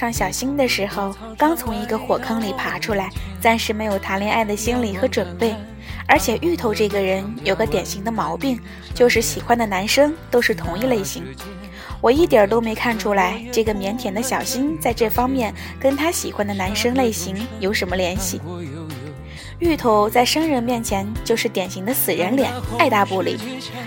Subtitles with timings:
[0.00, 5.54] 上小新的时候，刚从一个火坑里爬出来，暂时没有谈恋爱的心理和准备。
[6.06, 8.58] 而且芋头这个人有个典型的毛病，
[8.94, 11.22] 就是喜欢的男生都是同一类型。
[12.00, 18.40] 我一点都没看出来，这个腼腆的小新在这方面跟他喜欢的男生类型有什么联系。
[19.60, 23.38] 芋头在生人面前就是典型的死人脸，爱答不理。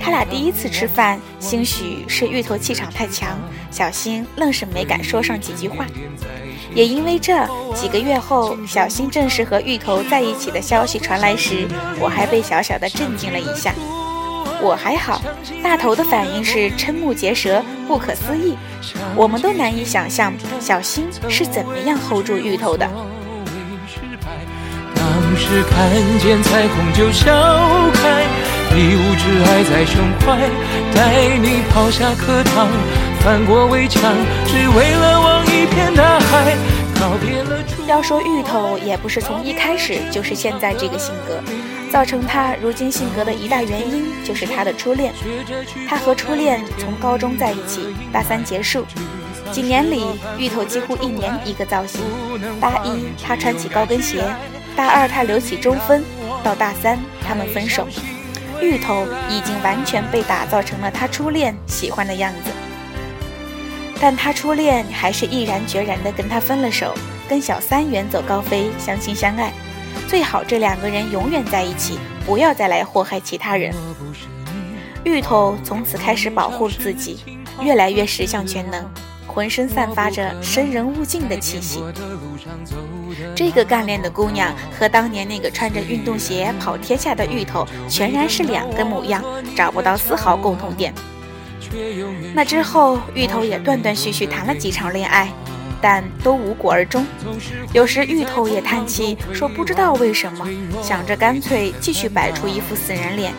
[0.00, 3.36] 他俩第一次吃饭，兴许是芋头气场太强，
[3.68, 5.84] 小新愣是没敢说上几句话。
[6.72, 7.44] 也因为这
[7.74, 11.66] 几个月后，小新正式和芋头在一起的消息传来时，
[11.98, 13.74] 我还被小小的震惊了一下。
[14.62, 15.20] 我还好，
[15.64, 18.56] 大头的反应是瞠目结舌、不可思议。
[19.16, 22.88] 我们都难以想象小新是怎么样 hold 住芋头的。
[25.36, 27.30] 当时看见彩虹就笑
[27.92, 28.22] 开，
[28.74, 30.40] 一无挚爱在胸怀，
[30.94, 32.68] 带你跑下课堂，
[33.20, 34.00] 翻过围墙，
[34.46, 36.56] 只为了望一片大海。
[36.98, 37.62] 告别了。
[37.86, 41.38] 要说芋头，也不是从一开始就是现在这个性格，
[41.92, 45.12] 造成他如今性格的一大原因就是他的初恋。
[45.86, 48.86] 他和初恋从高中在一起，大三结束，
[49.52, 50.02] 几年里
[50.38, 52.00] 芋头几乎一年一个造型。
[52.58, 54.24] 大一他穿起高跟鞋。
[54.76, 56.04] 大二他留起中分，
[56.44, 57.88] 到大三他们分手，
[58.60, 62.50] 芋头已经完全被打造成了他初恋喜欢的样子。
[63.98, 66.94] 但他初恋还是毅然决然地跟他分了手，
[67.26, 69.50] 跟小三远走高飞，相亲相爱，
[70.06, 73.72] 最好这两个人永远在一起，不要再来祸害其他人。
[75.04, 77.20] 芋头从此开始保护自己，
[77.62, 78.84] 越来越十项全能。
[79.36, 81.84] 浑身散发着生人勿近的气息。
[83.34, 89.22] 这个干练的姑娘和当年那个穿着运动鞋跑天下的芋头全然是两个模样，
[89.54, 90.94] 找不到丝毫共同点。
[92.34, 95.30] 那之后，芋头也断断续续谈了几场恋爱，
[95.82, 97.04] 但都无果而终。
[97.74, 100.48] 有时芋头也叹气说：“不知道为什么，
[100.82, 103.34] 想着干脆继续摆出一副死人脸，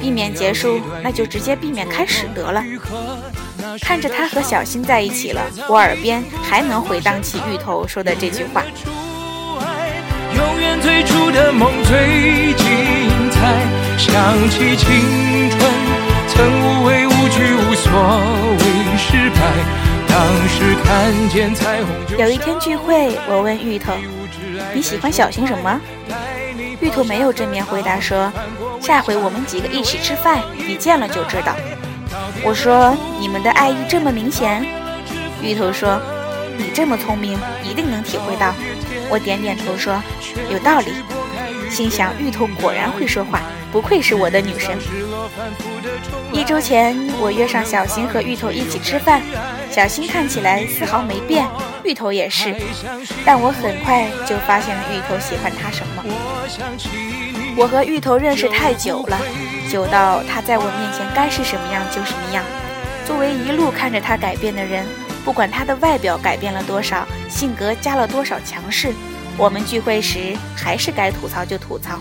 [0.00, 2.62] 避免结束，那就直接避免开始得了。”
[3.80, 8.62] 看着他和小新在一起了，我耳边还能回荡起芋头说的这句话。
[22.18, 23.92] 有一天聚会，我问芋头
[24.74, 25.80] ：“你喜欢小新什么？”
[26.80, 28.32] 芋头没有正面回答，说
[28.80, 31.54] ：“下回我们几个一起吃饭，你见了就知道。”
[32.42, 34.64] 我说：“你们的爱意这么明显。”
[35.42, 36.00] 芋头说
[36.56, 38.54] ：“你这么聪明，一定能体会到。”
[39.10, 40.02] 我点点头说
[40.50, 40.92] ：“有道理。”
[41.70, 43.42] 心想：芋头果然会说话，
[43.72, 44.76] 不愧是我的女神。
[46.32, 49.22] 一周前，我约上小新和芋头一起吃饭，
[49.70, 51.46] 小新看起来丝毫没变，
[51.84, 52.54] 芋头也是，
[53.24, 56.04] 但我很快就发现了芋头喜欢他什么。
[57.56, 59.18] 我和芋头认识太久了。
[59.70, 62.42] 久到他在我面前该是什么样就什么样。
[63.06, 64.84] 作为一路看着他改变的人，
[65.24, 68.92] 不管他的外表改变了多少，性格加了多少强势，
[69.36, 72.00] 我们聚会时还是该吐槽就吐槽。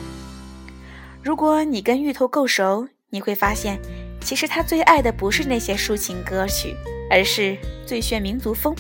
[1.22, 3.80] 如果你跟芋头够熟，你会发现，
[4.22, 6.74] 其实他最爱的不是那些抒情歌曲，
[7.12, 8.74] 而是最炫民族风。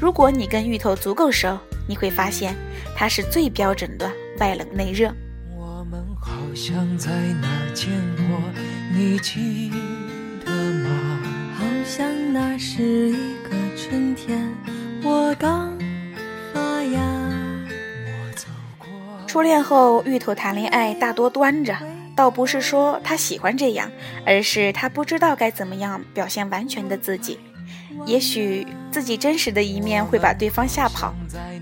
[0.00, 1.56] 如果你跟芋头足够熟，
[1.88, 2.56] 你会发现，
[2.96, 5.14] 他是最标准的外冷内热。
[6.20, 7.10] 好像在
[7.40, 8.36] 哪儿见过，
[8.92, 9.70] 你记
[10.44, 11.20] 得吗？
[11.56, 14.52] 好像那是一个春天，
[15.04, 15.72] 我刚
[19.36, 21.76] 初恋后，芋头谈恋爱大多端着，
[22.16, 23.92] 倒不是说他喜欢这样，
[24.24, 27.38] 而是他不知道该怎么样表现完全的自己。
[28.06, 31.14] 也许自己真实的一面会把对方吓跑。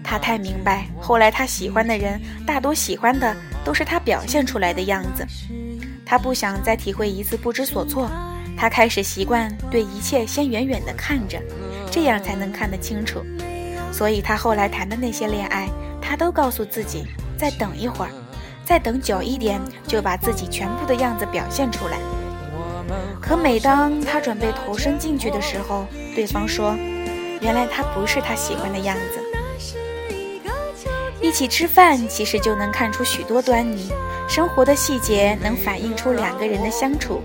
[0.05, 5.27] 他太明白，后来他喜欢的人大多喜欢的都是他表现出来的样子。
[6.07, 8.09] 他不想再体会一次不知所措，
[8.57, 11.43] 他开始习惯对一切先远远地看着，
[11.91, 13.21] 这样才能看得清楚。
[13.91, 15.69] 所以他后来谈的那些恋爱，
[16.01, 17.05] 他都告诉自己
[17.37, 18.11] 再等一会儿，
[18.65, 21.99] 再等久一点，就把自己全部的样子表现出来。
[23.21, 26.77] 可每当他准备投身进去的时候，对方说
[27.41, 29.21] ：“原来他不是他喜欢的样子。”
[31.21, 33.91] 一起吃饭其实就能看出许多端倪，
[34.29, 37.23] 生活的细节能反映出两个人的相处。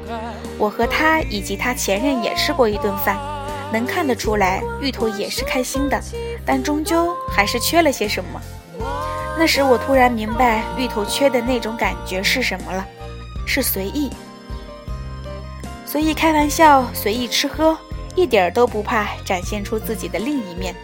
[0.58, 3.18] 我和他以及他前任也吃过一顿饭，
[3.74, 6.02] 能看得出来芋头也是开心的，
[6.46, 8.42] 但终究还是缺了些什么。
[9.40, 12.86] 那时我突然明白芋头缺的那种感觉是什么了，
[13.46, 14.12] 是随意。
[15.86, 17.78] 随意开玩笑，随意吃喝，
[18.16, 20.76] 一点儿都不怕展现出自己的另一面。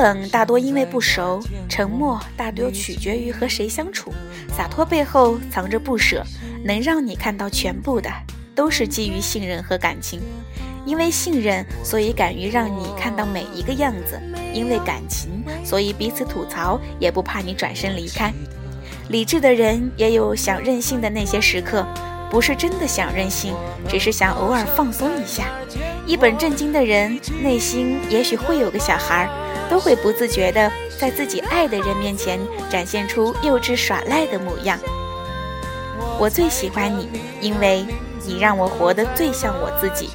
[0.00, 4.10] 冷大多因为不熟，沉默大多取决于和谁相处，
[4.48, 6.24] 洒脱背后藏着不舍，
[6.64, 8.10] 能让你看到全部的，
[8.54, 10.18] 都是基于信任和感情。
[10.86, 14.16] 因为信任，所以敢于让你看到每一个样子；
[14.54, 18.32] 因为感情，所以彼此吐槽也不怕你转身离开。
[19.10, 21.86] 理智的人也有想任性的那些时刻，
[22.30, 23.54] 不是真的想任性，
[23.86, 25.44] 只是想偶尔放松一下。
[26.06, 29.28] 一本正经的人，内心也许会有个小孩儿，
[29.70, 34.76] 都会不自觉地在自己爱的人面前展现出幼稚耍赖的模样。
[36.18, 37.08] 我最喜欢你，
[37.40, 37.86] 因为
[38.26, 40.10] 你让我活得最像我自己。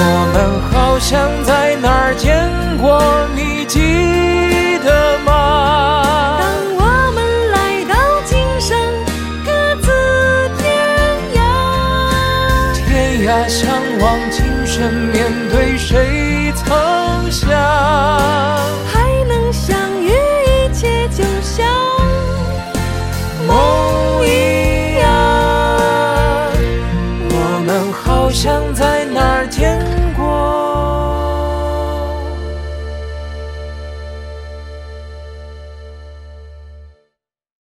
[0.00, 2.38] 我们好像在哪儿见
[2.80, 3.18] 过。
[13.28, 17.77] 家相望今生面对谁曾想